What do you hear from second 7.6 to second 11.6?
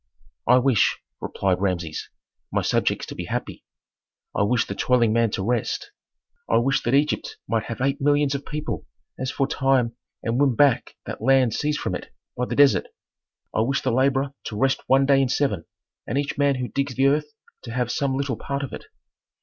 have eight millions of people as aforetime and win back that land